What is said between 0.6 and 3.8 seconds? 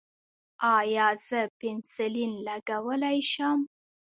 ایا زه پنسلین لګولی شم؟